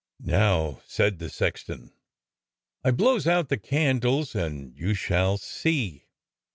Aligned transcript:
"Now," 0.23 0.81
said 0.87 1.19
the 1.19 1.29
sexton, 1.29 1.93
"I 2.83 2.89
blows 2.89 3.27
out 3.27 3.49
the 3.49 3.59
candles 3.59 4.33
and 4.33 4.75
you 4.75 4.95
shall 4.95 5.37
see." 5.37 6.07